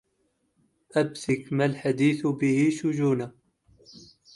أبثك 0.97 1.53
ما 1.53 1.65
الحديث 1.65 2.27
به 2.27 2.69
شجونا 2.81 3.31